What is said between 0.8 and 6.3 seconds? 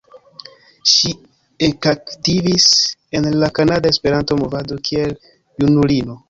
Ŝi ekaktivis en la kanada Esperanto-movado kiel junulino.